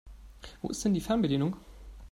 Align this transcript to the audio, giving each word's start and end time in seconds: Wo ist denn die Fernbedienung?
Wo 0.63 0.69
ist 0.69 0.83
denn 0.83 0.95
die 0.95 0.99
Fernbedienung? 0.99 1.55